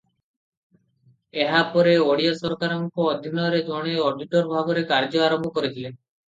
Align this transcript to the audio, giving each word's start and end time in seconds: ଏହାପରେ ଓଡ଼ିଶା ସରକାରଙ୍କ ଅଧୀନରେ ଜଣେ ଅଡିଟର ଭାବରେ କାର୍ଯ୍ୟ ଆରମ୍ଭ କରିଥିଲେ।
ଏହାପରେ 1.43 1.93
ଓଡ଼ିଶା 2.05 2.37
ସରକାରଙ୍କ 2.39 3.05
ଅଧୀନରେ 3.11 3.61
ଜଣେ 3.69 3.95
ଅଡିଟର 4.07 4.43
ଭାବରେ 4.55 4.85
କାର୍ଯ୍ୟ 4.95 5.23
ଆରମ୍ଭ 5.29 5.55
କରିଥିଲେ। 5.61 5.95